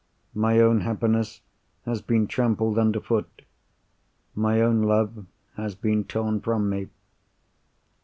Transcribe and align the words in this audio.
My 0.33 0.59
own 0.59 0.79
happiness 0.81 1.41
has 1.85 2.01
been 2.01 2.25
trampled 2.25 2.79
under 2.79 2.99
foot; 2.99 3.43
my 4.33 4.59
own 4.59 4.81
love 4.81 5.27
has 5.57 5.75
been 5.75 6.05
torn 6.05 6.41
from 6.41 6.71
me. 6.71 6.89